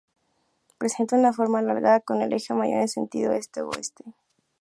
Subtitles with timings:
[0.79, 4.03] Presenta una forma alargada con el eje mayor en sentido este-oeste.